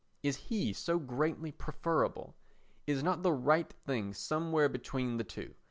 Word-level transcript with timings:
Is 0.23 0.35
he 0.37 0.73
so 0.73 0.97
greatly 0.97 1.51
preferable? 1.51 2.35
Is 2.87 3.03
not 3.03 3.21
the 3.21 3.31
right 3.33 3.71
thing 3.85 4.15
somewhere 4.15 4.67
between 4.67 5.17
the 5.17 5.23
two? 5.23 5.53